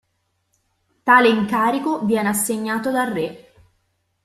Tale 1.03 1.27
incarico 1.29 1.99
viene 1.99 2.29
assegnato 2.29 2.89
dal 2.89 3.11
re. 3.13 3.53